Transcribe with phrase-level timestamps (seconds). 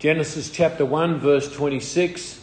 [0.00, 2.40] Genesis chapter 1, verse 26.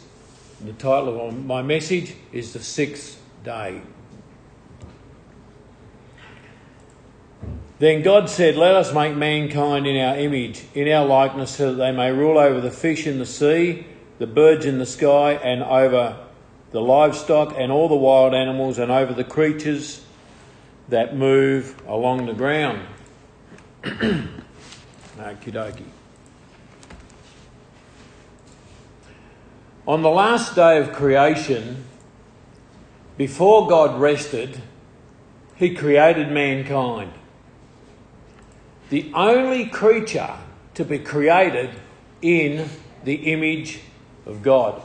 [0.64, 3.82] The title of my message is The Sixth Day.
[7.80, 11.78] Then God said, Let us make mankind in our image, in our likeness, so that
[11.78, 13.88] they may rule over the fish in the sea,
[14.20, 16.16] the birds in the sky, and over
[16.70, 20.06] the livestock and all the wild animals, and over the creatures
[20.90, 22.86] that move along the ground.
[23.84, 24.30] Okie
[25.52, 25.97] dokie.
[29.88, 31.86] On the last day of creation,
[33.16, 34.62] before God rested,
[35.56, 37.14] He created mankind
[38.90, 40.34] the only creature
[40.74, 41.72] to be created
[42.22, 42.70] in
[43.04, 43.80] the image
[44.26, 44.82] of God.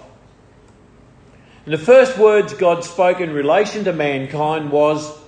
[1.64, 5.18] And the first words God spoke in relation to mankind was,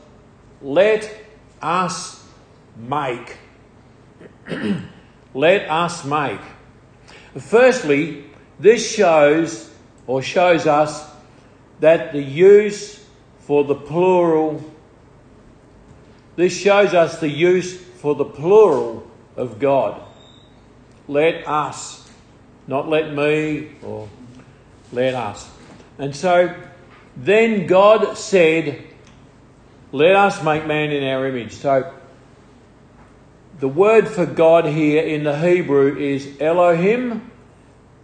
[0.62, 1.12] Let
[1.60, 2.24] us
[2.76, 3.38] make.
[5.34, 6.40] Let us make.
[7.38, 8.24] Firstly,
[8.58, 9.70] this shows
[10.06, 11.10] or shows us
[11.80, 13.04] that the use
[13.40, 14.62] for the plural,
[16.36, 20.00] this shows us the use for the plural of God.
[21.08, 22.08] Let us,
[22.66, 24.08] not let me or
[24.92, 25.48] let us.
[25.98, 26.54] And so
[27.16, 28.82] then God said,
[29.92, 31.52] Let us make man in our image.
[31.52, 31.92] So
[33.60, 37.30] the word for God here in the Hebrew is Elohim,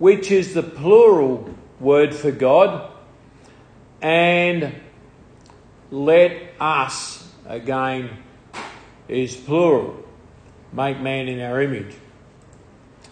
[0.00, 2.90] which is the plural word for God.
[4.02, 4.74] And
[5.90, 8.10] let us, again,
[9.06, 10.02] is plural.
[10.72, 11.94] Make man in our image.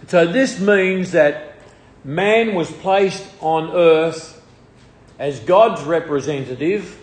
[0.06, 1.58] So this means that
[2.05, 4.42] man was placed on earth
[5.19, 6.98] as God's representative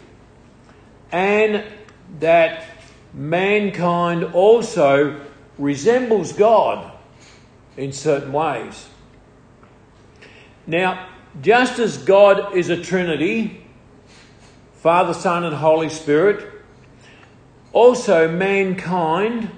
[1.11, 1.63] and
[2.19, 2.65] that
[3.13, 5.21] mankind also
[5.59, 6.91] resembles God
[7.77, 8.87] in certain ways.
[10.67, 11.09] Now,
[11.41, 13.65] just as God is a Trinity,
[14.75, 16.51] Father, Son, and Holy Spirit,
[17.71, 19.51] also, mankind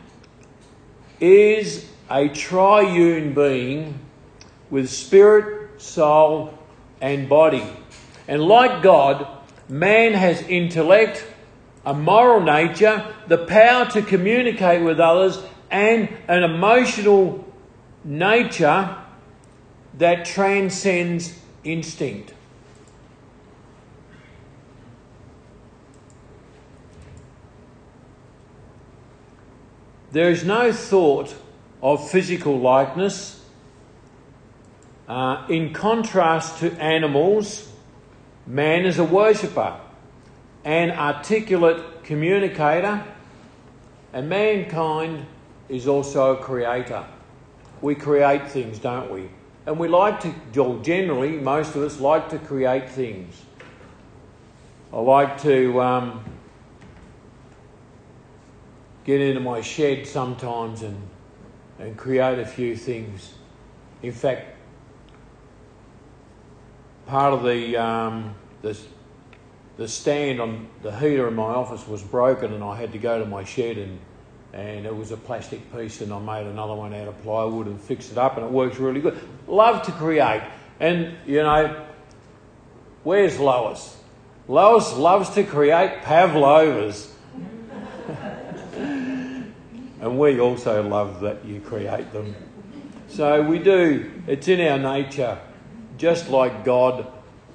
[1.20, 4.00] is a triune being
[4.70, 6.58] with spirit, soul,
[7.00, 7.64] and body.
[8.28, 9.28] And like God,
[9.70, 11.26] man has intellect,
[11.86, 15.40] a moral nature, the power to communicate with others,
[15.70, 17.46] and an emotional
[18.04, 18.96] nature
[19.98, 22.34] that transcends instinct.
[30.12, 31.36] There is no thought
[31.82, 33.44] of physical likeness.
[35.08, 37.72] Uh, in contrast to animals,
[38.46, 39.80] man is a worshipper,
[40.64, 43.06] an articulate communicator,
[44.14, 45.26] and mankind
[45.70, 47.06] is also a creator.
[47.82, 49.30] We create things, don't we?
[49.68, 50.34] And we like to,
[50.82, 53.44] generally, most of us like to create things.
[54.94, 56.24] I like to um,
[59.04, 60.98] get into my shed sometimes and,
[61.80, 63.34] and create a few things.
[64.02, 64.56] In fact,
[67.06, 68.80] part of the, um, the,
[69.76, 73.20] the stand on the heater in my office was broken and I had to go
[73.20, 74.00] to my shed and,
[74.54, 77.80] and it was a plastic piece and I made another one out of plywood and
[77.80, 79.20] fixed it up and it works really good.
[79.48, 80.42] Love to create.
[80.80, 81.86] And, you know,
[83.04, 83.98] where's Lois?
[84.48, 87.14] Lois loves to create pavlovas
[88.76, 92.36] and we also love that you create them.
[93.10, 95.40] So we do, it's in our nature.
[95.98, 97.08] Just like God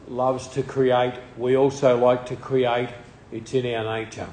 [0.09, 2.89] loves to create, we also like to create,
[3.31, 4.29] it's in our nature.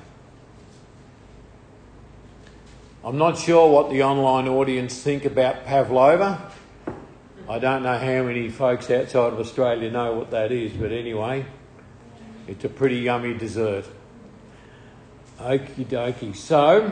[3.02, 6.52] I'm not sure what the online audience think about pavlova.
[7.48, 11.46] I don't know how many folks outside of Australia know what that is, but anyway,
[12.46, 13.86] it's a pretty yummy dessert.
[15.40, 16.36] Okie dokie.
[16.36, 16.92] So,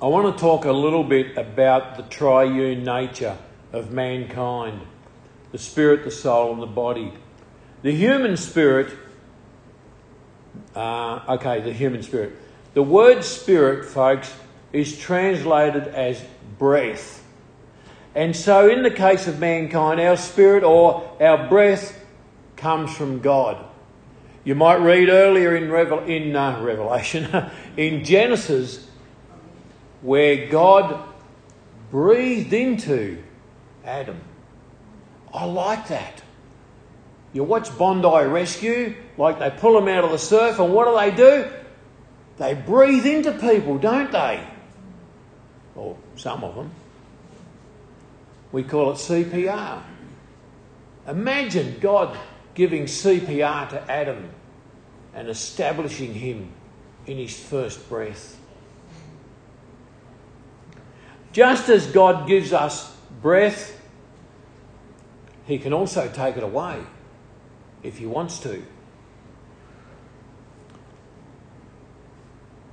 [0.00, 3.36] I want to talk a little bit about the triune nature
[3.72, 4.82] of mankind
[5.50, 7.12] the spirit, the soul, and the body.
[7.82, 8.96] The human spirit,
[10.76, 12.36] uh, okay, the human spirit.
[12.78, 14.32] The word spirit, folks,
[14.72, 16.22] is translated as
[16.60, 17.26] breath.
[18.14, 22.00] And so, in the case of mankind, our spirit or our breath
[22.54, 23.66] comes from God.
[24.44, 28.88] You might read earlier in, Revel- in uh, Revelation, in Genesis,
[30.00, 31.02] where God
[31.90, 33.20] breathed into
[33.84, 34.20] Adam.
[35.34, 36.22] I like that.
[37.32, 40.96] You watch Bondi Rescue, like they pull him out of the surf, and what do
[40.96, 41.57] they do?
[42.38, 44.46] They breathe into people, don't they?
[45.74, 46.70] Or some of them.
[48.52, 49.82] We call it CPR.
[51.06, 52.16] Imagine God
[52.54, 54.30] giving CPR to Adam
[55.14, 56.52] and establishing him
[57.06, 58.38] in his first breath.
[61.32, 63.80] Just as God gives us breath,
[65.46, 66.82] He can also take it away
[67.82, 68.64] if He wants to.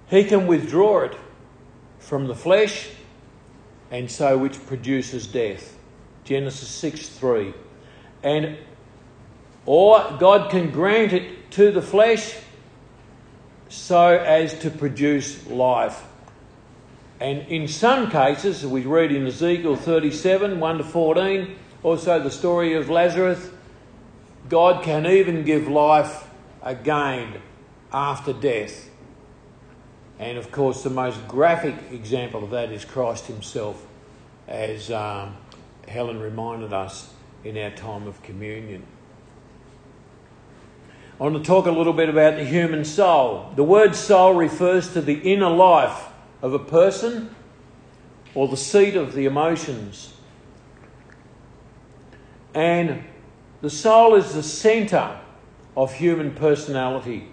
[0.09, 1.15] He can withdraw it
[1.99, 2.89] from the flesh
[3.91, 5.77] and so which produces death.
[6.23, 7.53] Genesis 6 3.
[8.23, 8.57] And
[9.65, 12.35] or God can grant it to the flesh
[13.69, 16.03] so as to produce life.
[17.19, 22.73] And in some cases, we read in Ezekiel 37 1 to 14, also the story
[22.73, 23.49] of Lazarus,
[24.49, 26.27] God can even give life
[26.61, 27.41] again
[27.91, 28.89] after death.
[30.19, 33.85] And of course, the most graphic example of that is Christ Himself,
[34.47, 35.35] as um,
[35.87, 37.13] Helen reminded us
[37.43, 38.83] in our time of communion.
[41.19, 43.51] I want to talk a little bit about the human soul.
[43.55, 46.07] The word soul refers to the inner life
[46.41, 47.33] of a person
[48.33, 50.13] or the seat of the emotions.
[52.53, 53.03] And
[53.61, 55.17] the soul is the centre
[55.77, 57.29] of human personality.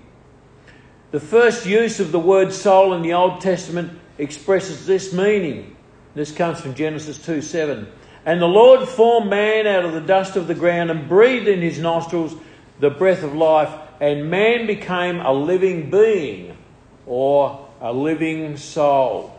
[1.12, 5.76] The first use of the word soul in the Old Testament expresses this meaning.
[6.14, 7.86] This comes from Genesis 2 7.
[8.24, 11.60] And the Lord formed man out of the dust of the ground and breathed in
[11.60, 12.34] his nostrils
[12.80, 13.68] the breath of life,
[14.00, 16.56] and man became a living being
[17.04, 19.38] or a living soul.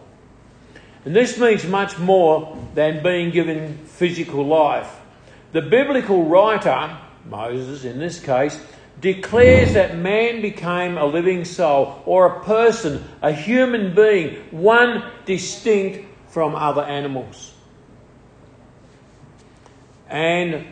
[1.05, 4.95] And this means much more than being given physical life.
[5.53, 8.63] The biblical writer, Moses in this case,
[8.99, 16.05] declares that man became a living soul or a person, a human being, one distinct
[16.29, 17.53] from other animals.
[20.09, 20.67] And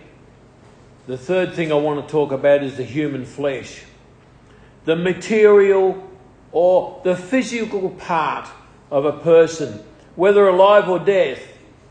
[1.08, 3.84] the third thing I want to talk about is the human flesh.
[4.86, 6.10] The material
[6.52, 8.48] or the physical part
[8.90, 9.84] of a person,
[10.16, 11.42] whether alive or dead.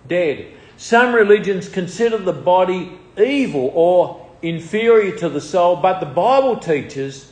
[0.07, 0.47] dead.
[0.77, 7.31] Some religions consider the body evil or inferior to the soul, but the Bible teaches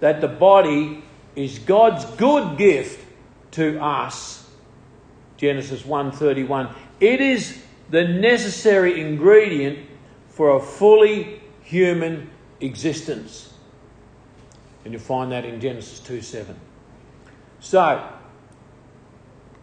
[0.00, 1.02] that the body
[1.36, 3.04] is God's good gift
[3.52, 4.48] to us.
[5.36, 6.74] Genesis 1:31.
[7.00, 9.78] It is the necessary ingredient
[10.28, 12.30] for a fully human
[12.60, 13.52] existence.
[14.84, 16.56] And you'll find that in Genesis 2 7.
[17.60, 18.08] So,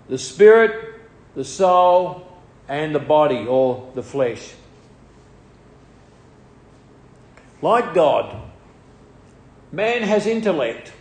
[0.07, 1.01] the spirit,
[1.33, 2.27] the soul,
[2.67, 4.53] and the body, or the flesh.
[7.65, 8.43] Like God,
[9.71, 10.93] man has intellect,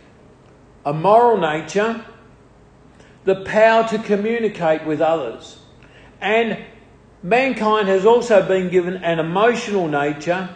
[0.83, 2.03] a moral nature,
[3.23, 5.59] the power to communicate with others,
[6.19, 6.57] and
[7.21, 10.49] Mankind has also been given an emotional nature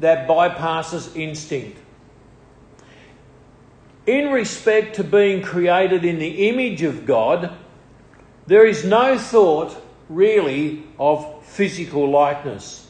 [0.00, 1.76] that bypasses instinct.
[4.06, 7.52] In respect to being created in the image of God,
[8.46, 9.76] there is no thought
[10.08, 12.88] really of physical likeness.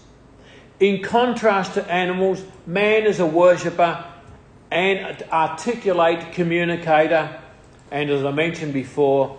[0.82, 4.04] In contrast to animals, man is a worshipper
[4.68, 7.40] and articulate communicator,
[7.92, 9.38] and as I mentioned before,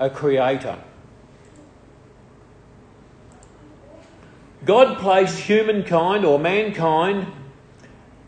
[0.00, 0.78] a creator.
[4.64, 7.26] God placed humankind or mankind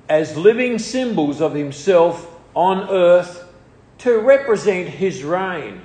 [0.06, 3.50] as living symbols of Himself on earth
[4.00, 5.80] to represent His reign.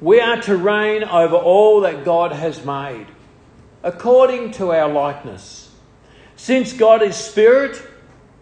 [0.00, 3.08] We are to reign over all that God has made,
[3.86, 5.70] according to our likeness.
[6.34, 7.80] Since God is Spirit,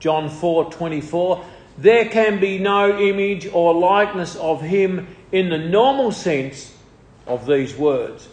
[0.01, 1.45] John 4 24,
[1.77, 6.75] there can be no image or likeness of Him in the normal sense
[7.27, 8.27] of these words.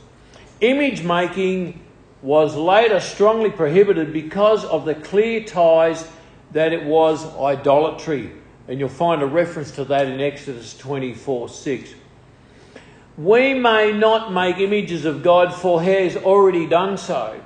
[0.62, 1.82] Image making
[2.22, 6.08] was later strongly prohibited because of the clear ties
[6.53, 8.32] that it was idolatry.
[8.70, 11.94] And you'll find a reference to that in Exodus 24 6.
[13.18, 17.41] We may not make images of God, for He has already done so.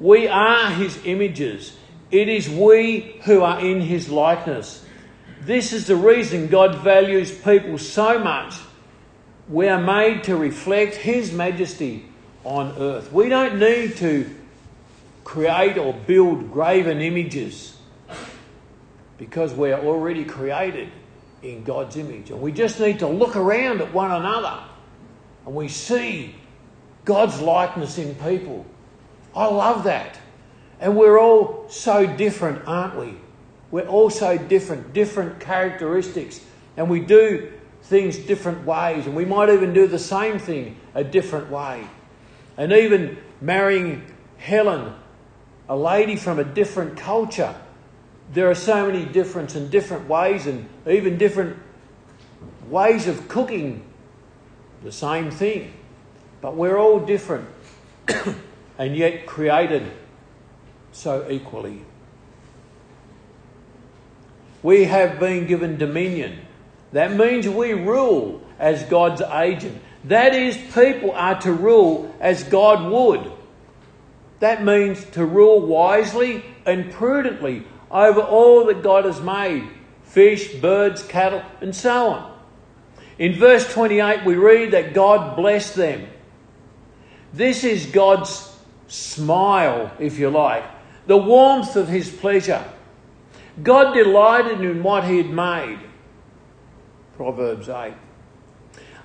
[0.00, 1.76] We are His images.
[2.10, 4.84] It is we who are in His likeness.
[5.40, 8.54] This is the reason God values people so much.
[9.48, 12.06] We are made to reflect His majesty
[12.44, 13.12] on earth.
[13.12, 14.30] We don't need to
[15.24, 17.76] create or build graven images
[19.18, 20.88] because we're already created
[21.42, 22.30] in God's image.
[22.30, 24.58] And we just need to look around at one another
[25.46, 26.34] and we see
[27.04, 28.64] God's likeness in people.
[29.34, 30.18] I love that.
[30.80, 33.14] And we're all so different, aren't we?
[33.70, 36.40] We're all so different, different characteristics.
[36.76, 41.02] And we do things different ways, and we might even do the same thing a
[41.02, 41.86] different way.
[42.56, 44.04] And even marrying
[44.38, 44.94] Helen,
[45.68, 47.54] a lady from a different culture,
[48.32, 51.58] there are so many different and different ways, and even different
[52.68, 53.84] ways of cooking
[54.82, 55.72] the same thing.
[56.40, 57.48] But we're all different
[58.78, 59.90] and yet created
[60.92, 61.82] so equally.
[64.62, 66.40] We have been given dominion.
[66.92, 69.80] That means we rule as God's agent.
[70.04, 73.32] That is, people are to rule as God would.
[74.40, 79.68] That means to rule wisely and prudently over all that God has made
[80.04, 82.31] fish, birds, cattle, and so on.
[83.18, 86.08] In verse 28, we read that God blessed them.
[87.32, 88.56] This is God's
[88.88, 90.64] smile, if you like,
[91.06, 92.64] the warmth of His pleasure.
[93.62, 95.78] God delighted in what He had made.
[97.16, 97.94] Proverbs 8.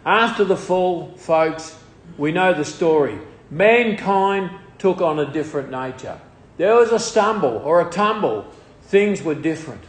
[0.06, 1.78] After the fall, folks,
[2.18, 3.20] we know the story.
[3.50, 6.20] Mankind took on a different nature.
[6.58, 8.46] There was a stumble or a tumble.
[8.84, 9.84] Things were different.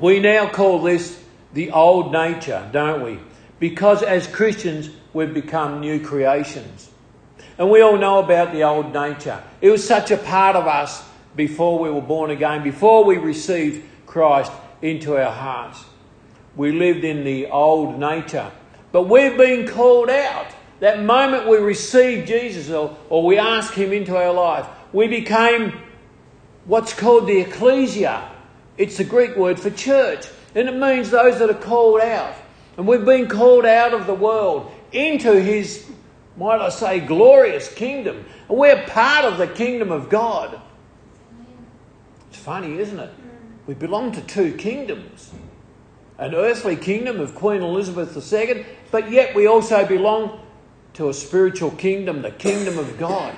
[0.00, 3.18] We now call this the old nature, don't we?
[3.58, 6.90] Because as Christians, we've become new creations.
[7.58, 9.42] And we all know about the old nature.
[9.60, 11.04] It was such a part of us
[11.36, 14.50] before we were born again, before we received Christ
[14.82, 15.84] into our hearts.
[16.56, 18.50] We lived in the old nature.
[18.92, 20.46] But we've been called out.
[20.80, 25.78] That moment we received Jesus or, or we asked Him into our life, we became
[26.64, 28.30] what's called the ecclesia.
[28.78, 30.26] It's the Greek word for church.
[30.54, 32.34] And it means those that are called out.
[32.76, 35.90] And we've been called out of the world into His,
[36.36, 38.24] might I say, glorious kingdom.
[38.48, 40.60] And we're part of the kingdom of God.
[42.28, 43.10] It's funny, isn't it?
[43.66, 45.32] We belong to two kingdoms
[46.20, 50.38] an earthly kingdom of Queen Elizabeth II, but yet we also belong
[50.92, 53.34] to a spiritual kingdom, the kingdom of God,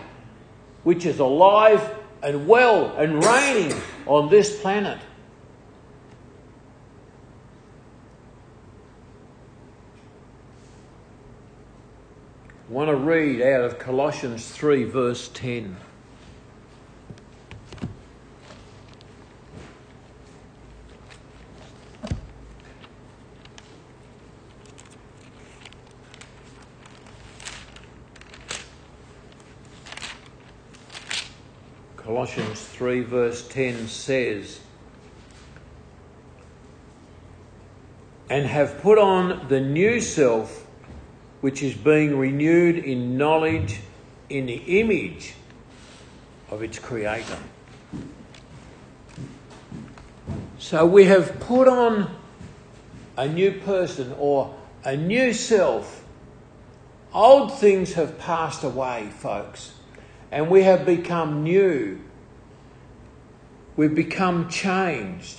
[0.83, 3.73] which is alive and well and reigning
[4.05, 4.99] on this planet.
[12.73, 15.77] Want to read out of Colossians 3, verse 10.
[31.99, 34.61] Colossians 3, verse 10 says,
[38.31, 40.62] And have put on the new self,
[41.43, 43.81] which is being renewed in knowledge
[44.31, 45.35] in the image
[46.51, 47.39] of its Creator.
[50.59, 52.11] So we have put on
[53.19, 56.03] a new person or a new self.
[57.13, 59.73] Old things have passed away, folks
[60.33, 62.01] and we have become new.
[63.77, 65.39] We've become changed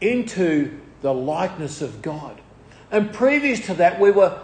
[0.00, 2.40] into the likeness of God.
[2.90, 4.40] And previous to that, we were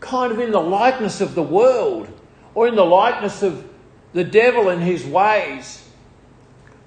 [0.00, 2.08] kind of in the likeness of the world
[2.54, 3.68] or in the likeness of
[4.12, 5.84] the devil and his ways.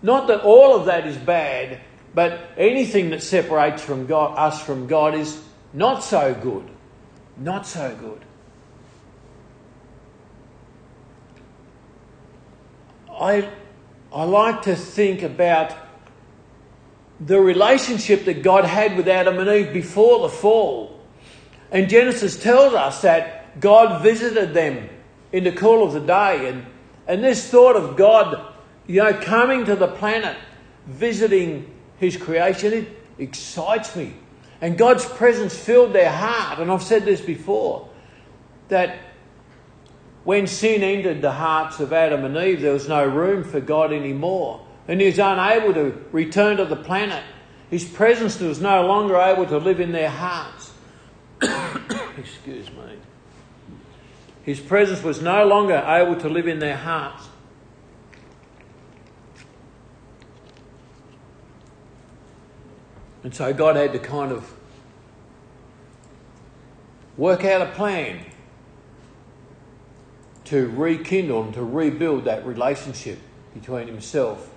[0.01, 1.79] Not that all of that is bad,
[2.13, 5.41] but anything that separates from God, us from God is
[5.73, 6.69] not so good.
[7.37, 8.25] Not so good.
[13.09, 13.49] I,
[14.11, 15.75] I like to think about
[17.23, 20.99] the relationship that God had with Adam and Eve before the fall.
[21.71, 24.89] And Genesis tells us that God visited them
[25.31, 26.49] in the cool of the day.
[26.49, 26.65] And,
[27.07, 28.53] and this thought of God,
[28.87, 30.35] you know, coming to the planet,
[30.87, 32.87] visiting his creation, it
[33.19, 34.13] excites me.
[34.59, 36.59] And God's presence filled their heart.
[36.59, 37.87] And I've said this before
[38.69, 38.97] that
[40.23, 43.93] when sin entered the hearts of Adam and Eve, there was no room for God
[43.93, 44.65] anymore.
[44.91, 47.23] And he was unable to return to the planet.
[47.69, 50.73] His presence was no longer able to live in their hearts.
[52.17, 52.97] Excuse me.
[54.43, 57.29] His presence was no longer able to live in their hearts.
[63.23, 64.51] And so God had to kind of
[67.15, 68.25] work out a plan
[70.43, 73.19] to rekindle and to rebuild that relationship
[73.53, 74.49] between himself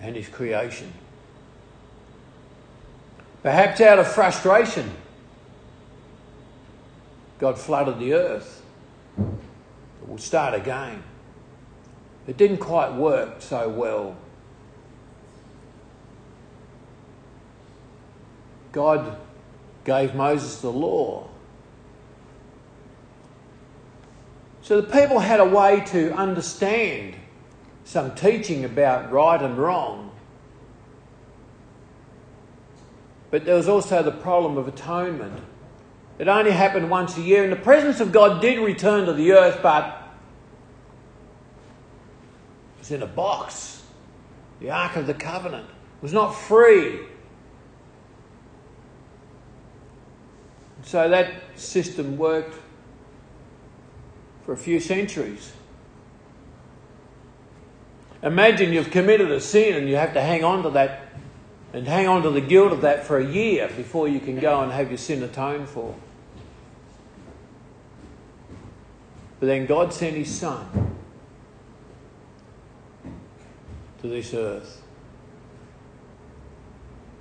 [0.00, 0.92] and his creation.
[3.42, 4.90] Perhaps out of frustration,
[7.38, 8.62] God flooded the earth.
[10.06, 11.02] We'll start again.
[12.26, 14.16] It didn't quite work so well.
[18.72, 19.18] God
[19.84, 21.28] gave Moses the law.
[24.62, 27.16] So the people had a way to understand
[27.88, 30.10] some teaching about right and wrong.
[33.30, 35.40] But there was also the problem of atonement.
[36.18, 39.32] It only happened once a year, and the presence of God did return to the
[39.32, 40.06] earth, but
[42.76, 43.82] it was in a box.
[44.60, 45.68] The Ark of the Covenant
[46.02, 46.98] was not free.
[50.82, 52.54] So that system worked
[54.44, 55.54] for a few centuries.
[58.22, 61.08] Imagine you've committed a sin and you have to hang on to that
[61.72, 64.60] and hang on to the guilt of that for a year before you can go
[64.60, 65.94] and have your sin atoned for.
[69.38, 70.96] But then God sent His Son
[74.00, 74.82] to this earth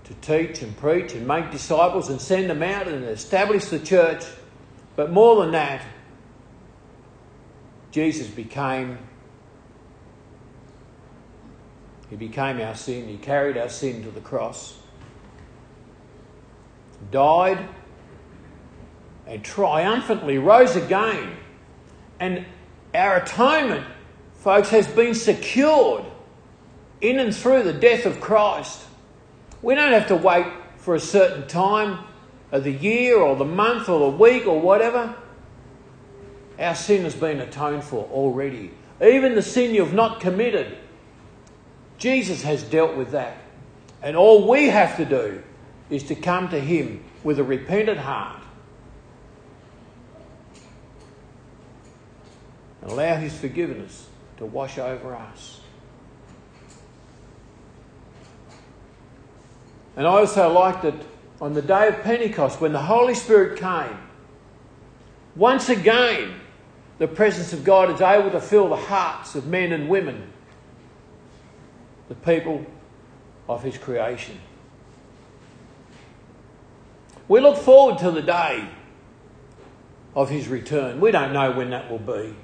[0.06, 4.24] to teach and preach and make disciples and send them out and establish the church.
[4.96, 5.84] But more than that,
[7.92, 8.98] Jesus became
[12.10, 13.08] he became our sin.
[13.08, 14.78] He carried our sin to the cross.
[17.12, 17.68] Died
[19.26, 21.36] and triumphantly rose again.
[22.20, 22.46] And
[22.94, 23.86] our atonement,
[24.36, 26.06] folks, has been secured
[27.02, 28.84] in and through the death of Christ.
[29.62, 30.48] We don't have to wait
[30.78, 32.06] for a certain time
[32.52, 35.16] of the year or the month or the week or whatever.
[36.58, 38.72] Our sin has been atoned for already.
[39.02, 40.78] Even the sin you've not committed,
[41.98, 43.38] Jesus has dealt with that.
[44.02, 45.44] And all we have to do
[45.90, 48.42] is to come to Him with a repentant heart
[52.82, 55.62] and allow His forgiveness to wash over us.
[59.96, 60.94] And I also like that
[61.42, 63.98] on the day of Pentecost, when the Holy Spirit came,
[65.36, 66.40] once again,
[67.00, 70.32] the presence of God is able to fill the hearts of men and women
[72.10, 72.66] the people
[73.50, 74.40] of his creation.
[77.28, 78.70] We look forward to the day
[80.16, 81.00] of his return.
[81.00, 82.36] We don't know when that will be.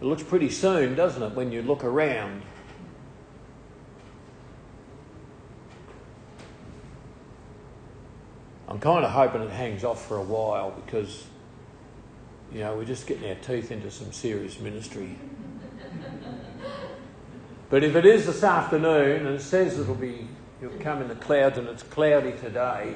[0.00, 2.42] It looks pretty soon, doesn't it, when you look around?
[8.66, 11.24] I'm kind of hoping it hangs off for a while because,
[12.52, 15.16] you know, we're just getting our teeth into some serious ministry.
[17.74, 20.28] But if it is this afternoon and it says it'll be,
[20.62, 22.94] you'll come in the clouds and it's cloudy today.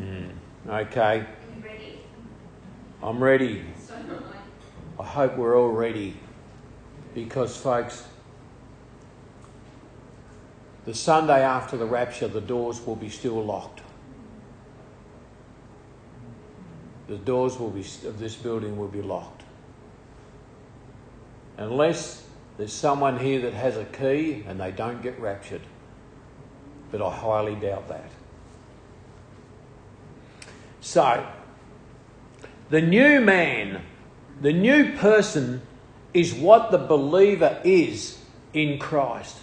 [0.00, 0.30] Mm,
[0.66, 1.26] okay.
[1.62, 2.00] Ready?
[3.02, 3.62] I'm ready.
[3.78, 3.94] So
[4.98, 5.02] I.
[5.02, 6.16] I hope we're all ready.
[7.14, 8.04] Because, folks,
[10.86, 13.82] the Sunday after the rapture, the doors will be still locked.
[17.06, 19.42] The doors will be, of this building will be locked.
[21.58, 22.25] Unless
[22.56, 25.60] there's someone here that has a key and they don't get raptured.
[26.90, 28.10] But I highly doubt that.
[30.80, 31.26] So,
[32.70, 33.82] the new man,
[34.40, 35.62] the new person,
[36.14, 38.18] is what the believer is
[38.54, 39.36] in Christ.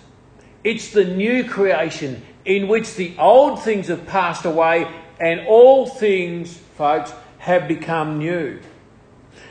[0.64, 6.58] It's the new creation in which the old things have passed away and all things,
[6.78, 8.60] folks, have become new.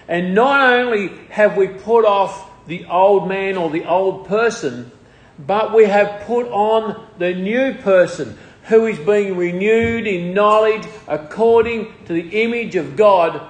[0.08, 4.90] And not only have we put off the old man or the old person,
[5.38, 11.92] but we have put on the new person who is being renewed in knowledge according
[12.06, 13.48] to the image of God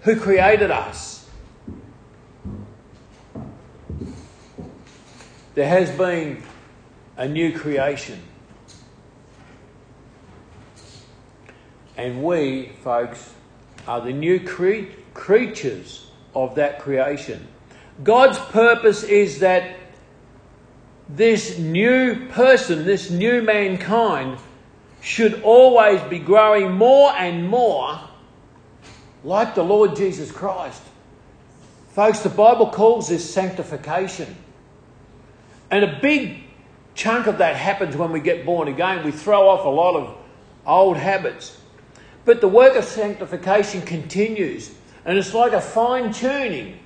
[0.00, 1.28] who created us.
[5.54, 6.42] There has been
[7.16, 8.20] a new creation.
[11.96, 13.34] And we, folks,
[13.88, 17.48] are the new cre- creatures of that creation.
[18.02, 19.76] God's purpose is that
[21.08, 24.38] this new person, this new mankind,
[25.00, 27.98] should always be growing more and more
[29.24, 30.82] like the Lord Jesus Christ.
[31.90, 34.36] Folks, the Bible calls this sanctification.
[35.70, 36.44] And a big
[36.94, 39.04] chunk of that happens when we get born again.
[39.04, 40.16] We throw off a lot of
[40.66, 41.60] old habits.
[42.24, 44.72] But the work of sanctification continues.
[45.04, 46.78] And it's like a fine tuning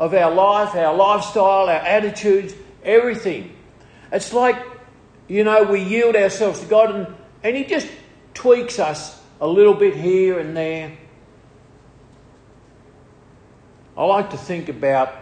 [0.00, 3.54] of our life, our lifestyle, our attitudes, everything.
[4.10, 4.56] It's like,
[5.28, 7.06] you know, we yield ourselves to God and,
[7.44, 7.86] and He just
[8.32, 10.96] tweaks us a little bit here and there.
[13.94, 15.14] I like to think about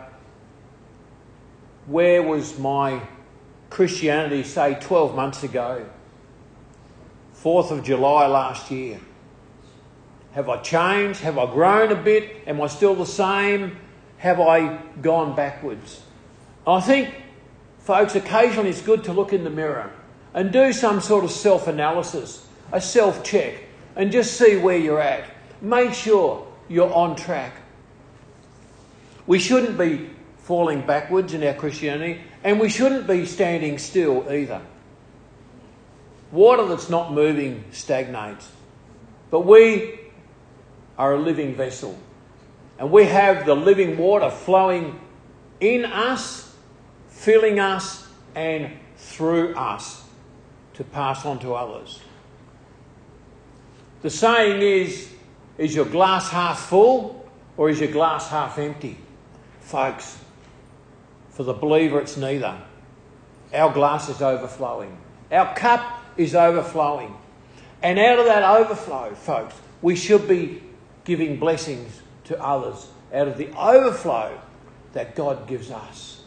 [1.86, 3.02] where was my
[3.70, 5.86] Christianity, say, 12 months ago.
[7.42, 9.00] 4th of July last year?
[10.32, 11.20] Have I changed?
[11.22, 12.46] Have I grown a bit?
[12.46, 13.76] Am I still the same?
[14.18, 16.02] Have I gone backwards?
[16.66, 17.14] I think,
[17.78, 19.92] folks, occasionally it's good to look in the mirror
[20.34, 23.54] and do some sort of self analysis, a self check,
[23.96, 25.24] and just see where you're at.
[25.60, 27.54] Make sure you're on track.
[29.26, 34.62] We shouldn't be falling backwards in our Christianity, and we shouldn't be standing still either.
[36.32, 38.50] Water that's not moving stagnates.
[39.30, 40.00] But we
[40.96, 41.98] are a living vessel.
[42.78, 45.00] And we have the living water flowing
[45.60, 46.54] in us,
[47.08, 50.04] filling us, and through us
[50.74, 52.00] to pass on to others.
[54.02, 55.12] The saying is
[55.58, 58.96] is your glass half full or is your glass half empty?
[59.60, 60.16] Folks,
[61.30, 62.56] for the believer, it's neither.
[63.52, 64.96] Our glass is overflowing,
[65.32, 67.16] our cup is overflowing.
[67.82, 70.62] And out of that overflow, folks, we should be
[71.04, 74.40] giving blessings to others out of the overflow
[74.92, 76.22] that God gives us.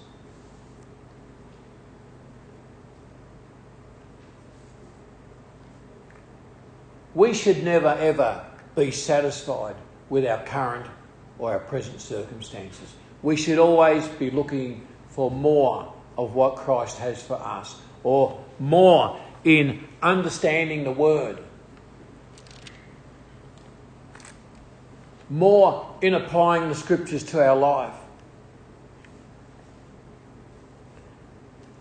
[7.14, 9.76] We should never ever be satisfied
[10.10, 10.88] with our current
[11.38, 12.94] or our present circumstances.
[13.22, 19.20] We should always be looking for more of what Christ has for us or more
[19.44, 21.44] in understanding the Word
[25.32, 27.96] more in applying the scriptures to our life.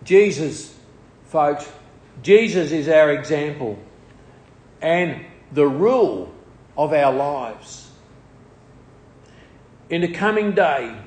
[0.05, 0.73] Jesus,
[1.25, 1.69] folks,
[2.23, 3.77] Jesus is our example
[4.81, 6.33] and the rule
[6.77, 7.91] of our lives.
[9.89, 10.97] In the coming day,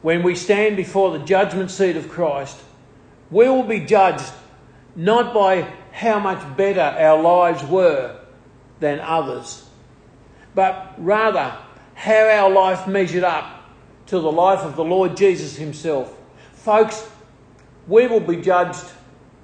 [0.00, 2.56] when we stand before the judgment seat of Christ,
[3.30, 4.32] we will be judged
[4.96, 8.18] not by how much better our lives were
[8.80, 9.69] than others
[10.54, 11.56] but rather
[11.94, 13.62] how our life measured up
[14.06, 16.16] to the life of the Lord Jesus Himself.
[16.54, 17.08] Folks,
[17.86, 18.84] we will be judged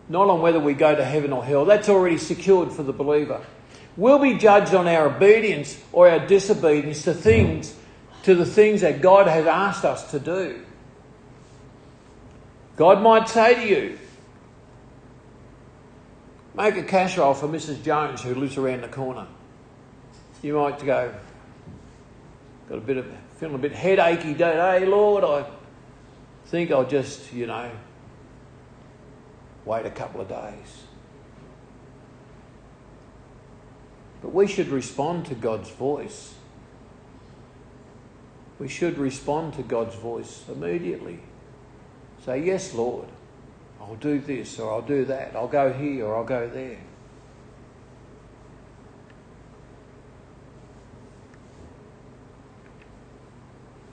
[0.08, 3.44] not on whether we go to heaven or hell, that's already secured for the believer.
[3.96, 7.74] We'll be judged on our obedience or our disobedience to things,
[8.22, 10.62] to the things that God has asked us to do.
[12.76, 13.98] God might say to you,
[16.54, 17.82] make a casserole for Mrs.
[17.82, 19.26] Jones who lives around the corner
[20.46, 21.12] you might go,
[22.68, 25.44] got a bit of, feeling a bit headachy today, Lord, I
[26.46, 27.68] think I'll just, you know,
[29.64, 30.84] wait a couple of days.
[34.22, 36.34] But we should respond to God's voice.
[38.60, 41.18] We should respond to God's voice immediately.
[42.24, 43.08] Say, Yes, Lord,
[43.80, 45.34] I'll do this or I'll do that.
[45.34, 46.78] I'll go here or I'll go there.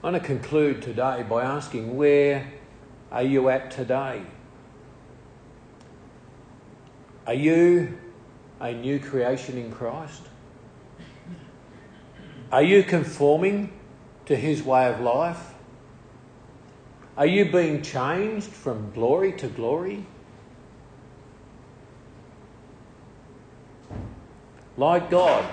[0.04, 2.52] I want to conclude today by asking where
[3.10, 4.24] are you at today?
[7.26, 7.98] Are you
[8.60, 10.24] a new creation in Christ?
[12.52, 13.72] Are you conforming
[14.26, 15.54] to his way of life?
[17.16, 20.06] Are you being changed from glory to glory?
[24.76, 25.50] Like God,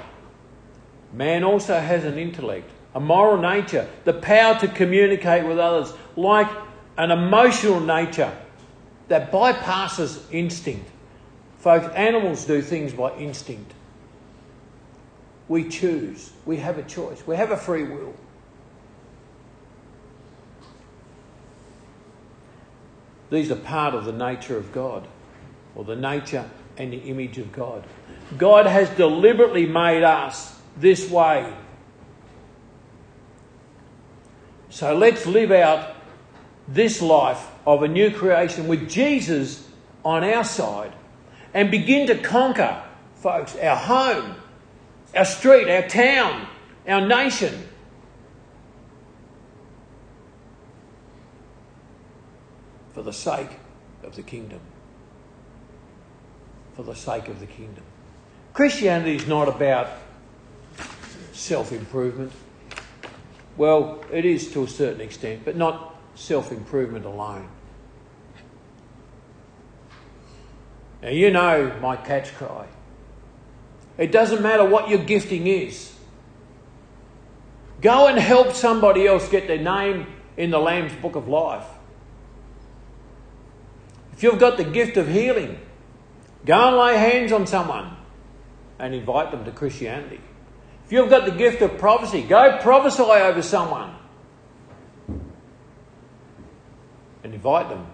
[1.12, 6.48] man also has an intellect a moral nature, the power to communicate with others, like
[6.98, 8.36] an emotional nature
[9.08, 10.88] that bypasses instinct.
[11.58, 13.72] Folks, animals do things by instinct.
[15.48, 18.14] We choose, we have a choice, we have a free will.
[23.30, 25.06] These are part of the nature of God,
[25.74, 27.84] or the nature and the image of God.
[28.38, 31.52] God has deliberately made us this way
[34.70, 35.96] so let's live out
[36.68, 39.68] this life of a new creation with Jesus
[40.04, 40.92] on our side
[41.52, 42.82] and begin to conquer,
[43.16, 44.36] folks, our home,
[45.14, 46.46] our street, our town,
[46.86, 47.66] our nation.
[52.92, 53.50] For the sake
[54.04, 54.60] of the kingdom.
[56.74, 57.84] For the sake of the kingdom.
[58.52, 59.88] Christianity is not about
[61.32, 62.32] self improvement.
[63.56, 67.48] Well, it is to a certain extent, but not self improvement alone.
[71.02, 72.66] Now, you know my catch cry.
[73.96, 75.92] It doesn't matter what your gifting is.
[77.80, 81.66] Go and help somebody else get their name in the Lamb's Book of Life.
[84.12, 85.58] If you've got the gift of healing,
[86.44, 87.96] go and lay hands on someone
[88.78, 90.20] and invite them to Christianity.
[90.90, 93.94] If you've got the gift of prophecy, go prophesy over someone
[97.22, 97.86] and invite them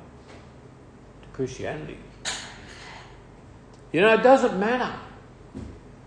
[1.21, 1.99] to Christianity.
[3.93, 4.99] You know, it doesn't matter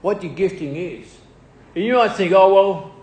[0.01, 1.15] what your gifting is.
[1.75, 2.95] And you might think, oh, well,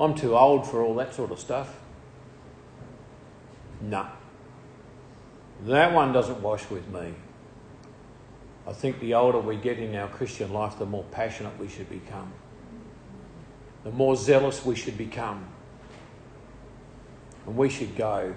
[0.00, 1.72] I'm too old for all that sort of stuff.
[3.80, 4.04] No.
[5.66, 7.14] That one doesn't wash with me.
[8.66, 11.88] I think the older we get in our Christian life, the more passionate we should
[11.88, 12.32] become,
[13.84, 15.46] the more zealous we should become.
[17.46, 18.34] And we should go,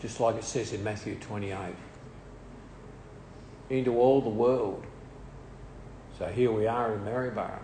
[0.00, 1.74] just like it says in Matthew 28,
[3.70, 4.86] into all the world.
[6.16, 7.58] So here we are in Maryborough.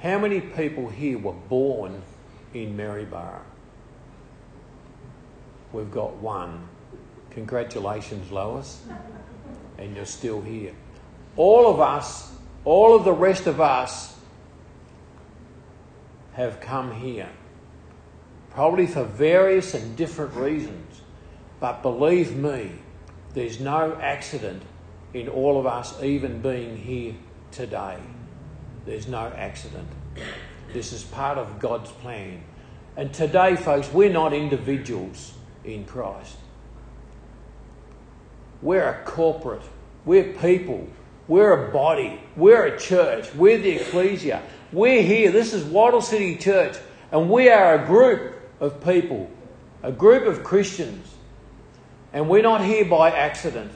[0.00, 2.02] How many people here were born
[2.52, 3.40] in Maryborough?
[5.72, 6.68] We've got one.
[7.34, 8.82] Congratulations, Lois.
[9.78, 10.72] And you're still here.
[11.36, 12.32] All of us,
[12.64, 14.16] all of the rest of us,
[16.34, 17.28] have come here.
[18.50, 21.00] Probably for various and different reasons.
[21.60, 22.72] But believe me,
[23.34, 24.62] there's no accident
[25.12, 27.14] in all of us even being here
[27.50, 27.98] today.
[28.84, 29.88] There's no accident.
[30.72, 32.42] This is part of God's plan.
[32.96, 36.36] And today, folks, we're not individuals in Christ.
[38.64, 39.60] We're a corporate,
[40.06, 40.88] we're people,
[41.28, 44.42] we're a body, we're a church, we're the ecclesia.
[44.72, 45.30] We're here.
[45.30, 46.78] This is Wattle City Church,
[47.12, 49.30] and we are a group of people,
[49.82, 51.06] a group of Christians.
[52.14, 53.70] And we're not here by accident.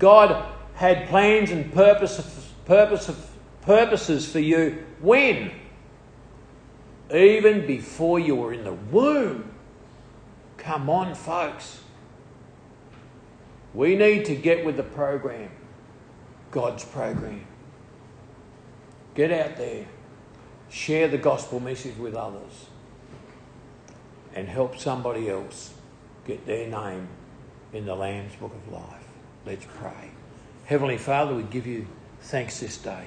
[0.00, 3.30] God had plans and purposes, purposes,
[3.62, 5.52] purposes for you when?
[7.14, 9.48] Even before you were in the womb.
[10.56, 11.82] Come on, folks.
[13.74, 15.50] We need to get with the program,
[16.50, 17.46] God's program.
[19.14, 19.86] Get out there,
[20.70, 22.66] share the gospel message with others,
[24.34, 25.74] and help somebody else
[26.26, 27.08] get their name
[27.72, 29.04] in the Lamb's Book of Life.
[29.44, 30.10] Let's pray.
[30.64, 31.86] Heavenly Father, we give you
[32.22, 33.06] thanks this day.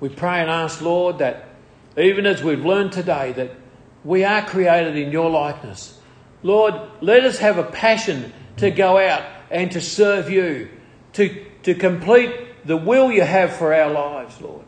[0.00, 1.48] We pray and ask, Lord, that
[1.96, 3.50] even as we've learned today, that
[4.04, 5.98] we are created in your likeness
[6.42, 10.68] Lord, let us have a passion to go out and to serve you,
[11.14, 14.64] to, to complete the will you have for our lives, Lord,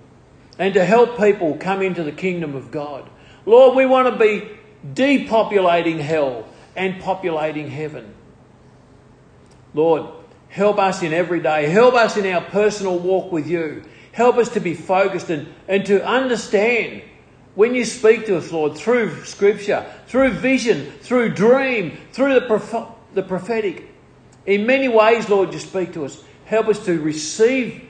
[0.59, 3.09] and to help people come into the kingdom of God.
[3.47, 4.51] Lord, we want to be
[4.95, 8.15] depopulating hell and populating heaven.
[9.75, 10.07] Lord,
[10.49, 11.67] help us in every day.
[11.67, 13.85] Help us in our personal walk with you.
[14.13, 17.03] Help us to be focused and, and to understand
[17.55, 22.95] when you speak to us, Lord, through Scripture, through vision, through dream, through the, proph-
[23.15, 23.90] the prophetic,
[24.47, 26.23] in many ways, Lord, you speak to us.
[26.45, 27.89] Help us to receive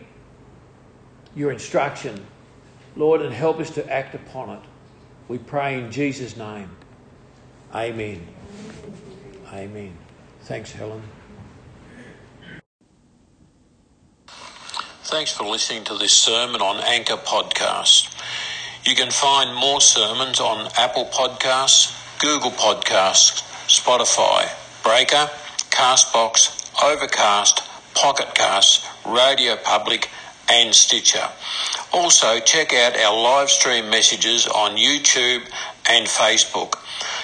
[1.34, 2.26] your instruction,
[2.96, 4.62] Lord, and help us to act upon it.
[5.28, 6.70] We pray in Jesus' name.
[7.74, 8.26] Amen.
[9.52, 9.96] Amen.
[10.42, 11.02] Thanks, Helen.
[15.04, 18.16] Thanks for listening to this sermon on Anchor Podcast.
[18.84, 24.48] You can find more sermons on Apple Podcasts, Google Podcasts, Spotify,
[24.82, 25.28] Breaker,
[25.70, 27.62] Castbox, Overcast,
[27.94, 30.08] Pocket Casts, Radio Public,
[30.48, 31.28] and Stitcher.
[31.92, 35.42] Also, check out our live stream messages on YouTube
[35.88, 36.78] and Facebook.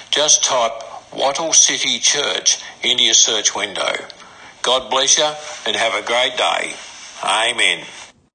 [0.09, 0.71] Just type
[1.13, 3.93] Wattle City Church into your search window.
[4.61, 5.31] God bless you
[5.65, 6.73] and have a great day.
[7.23, 7.85] Amen.